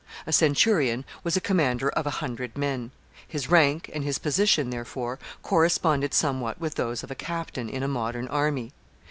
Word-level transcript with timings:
A 0.25 0.33
centurion 0.33 1.05
was 1.23 1.37
a 1.37 1.39
commander 1.39 1.89
of 1.89 2.07
a 2.07 2.17
hundred 2.25 2.57
men; 2.57 2.89
his 3.27 3.51
rank 3.51 3.87
and 3.93 4.03
his 4.03 4.17
position 4.17 4.71
therefore, 4.71 5.19
corresponded 5.43 6.15
somewhat 6.15 6.59
with 6.59 6.73
those 6.73 7.03
of 7.03 7.11
a 7.11 7.13
captain 7.13 7.69
in 7.69 7.83
a 7.83 7.87
modern 7.87 8.27
army. 8.29 8.73